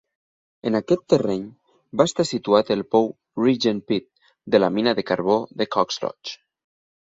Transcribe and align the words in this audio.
En 0.69 0.77
aquest 0.77 1.03
terreny 1.13 1.43
va 2.01 2.07
estar 2.11 2.25
situat 2.29 2.73
el 2.77 2.83
pou 2.97 3.07
Regent 3.43 3.85
Pit 3.93 4.09
de 4.57 4.65
la 4.65 4.73
mina 4.81 4.99
de 5.03 5.07
carbó 5.15 5.41
de 5.63 5.73
Coxlodge. 5.79 6.39